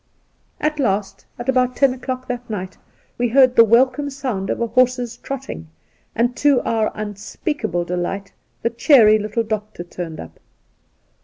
[0.59, 2.75] At last, at about ten o'clock that night,
[3.19, 5.67] we heard the welcome sound of a horse's trotting,
[6.15, 8.33] and to our unspeakable delight
[8.63, 10.39] the cheery little doctor turned up.